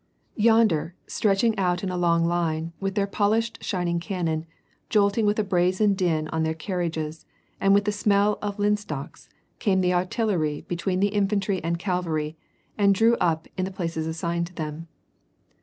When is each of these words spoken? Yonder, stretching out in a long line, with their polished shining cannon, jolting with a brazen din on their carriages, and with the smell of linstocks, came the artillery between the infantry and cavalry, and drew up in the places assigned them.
Yonder, 0.35 0.95
stretching 1.05 1.55
out 1.59 1.83
in 1.83 1.91
a 1.91 1.95
long 1.95 2.25
line, 2.25 2.73
with 2.79 2.95
their 2.95 3.05
polished 3.05 3.63
shining 3.63 3.99
cannon, 3.99 4.47
jolting 4.89 5.27
with 5.27 5.37
a 5.37 5.43
brazen 5.43 5.93
din 5.93 6.27
on 6.29 6.41
their 6.41 6.55
carriages, 6.55 7.27
and 7.59 7.75
with 7.75 7.85
the 7.85 7.91
smell 7.91 8.39
of 8.41 8.57
linstocks, 8.57 9.29
came 9.59 9.79
the 9.81 9.93
artillery 9.93 10.65
between 10.67 11.01
the 11.01 11.09
infantry 11.09 11.63
and 11.63 11.77
cavalry, 11.77 12.35
and 12.79 12.95
drew 12.95 13.15
up 13.17 13.47
in 13.57 13.63
the 13.65 13.69
places 13.69 14.07
assigned 14.07 14.47
them. 14.55 14.87